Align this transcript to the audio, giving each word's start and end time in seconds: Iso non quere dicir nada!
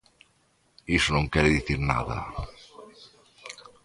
Iso 0.97 1.09
non 1.13 1.31
quere 1.31 1.55
dicir 1.57 1.79
nada! 1.91 2.17